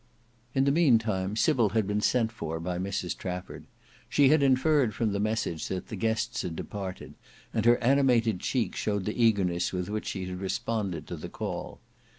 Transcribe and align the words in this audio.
In 0.55 0.63
the 0.63 0.71
meantime, 0.71 1.35
Sybil 1.35 1.69
had 1.77 1.85
been 1.85 2.01
sent 2.01 2.31
for 2.31 2.59
by 2.59 2.79
Mrs 2.79 3.15
Trafford. 3.15 3.65
She 4.09 4.29
had 4.29 4.41
inferred 4.41 4.95
from 4.95 5.11
the 5.11 5.19
message 5.19 5.67
that 5.67 5.89
the 5.89 5.95
guests 5.95 6.41
had 6.41 6.55
departed, 6.55 7.13
and 7.53 7.65
her 7.67 7.77
animated 7.83 8.39
cheek 8.39 8.75
showed 8.75 9.05
the 9.05 9.23
eagerness 9.23 9.71
with 9.71 9.89
which 9.91 10.07
she 10.07 10.25
had 10.25 10.39
responded 10.41 11.05
to 11.05 11.15
the 11.17 11.29
call. 11.29 11.81